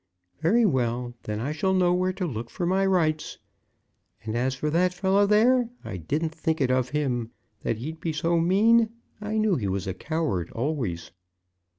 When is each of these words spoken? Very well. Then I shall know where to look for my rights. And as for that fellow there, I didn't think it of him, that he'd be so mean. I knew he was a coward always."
Very 0.39 0.65
well. 0.65 1.13
Then 1.25 1.39
I 1.39 1.51
shall 1.51 1.75
know 1.75 1.93
where 1.93 2.11
to 2.11 2.25
look 2.25 2.49
for 2.49 2.65
my 2.65 2.87
rights. 2.87 3.37
And 4.23 4.35
as 4.35 4.55
for 4.55 4.71
that 4.71 4.95
fellow 4.95 5.27
there, 5.27 5.69
I 5.85 5.97
didn't 5.97 6.33
think 6.33 6.59
it 6.59 6.71
of 6.71 6.89
him, 6.89 7.29
that 7.59 7.77
he'd 7.77 7.99
be 7.99 8.11
so 8.11 8.39
mean. 8.39 8.89
I 9.21 9.37
knew 9.37 9.57
he 9.57 9.67
was 9.67 9.85
a 9.85 9.93
coward 9.93 10.49
always." 10.53 11.11